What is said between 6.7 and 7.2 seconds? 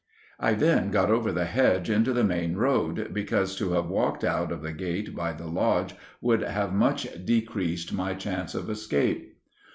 much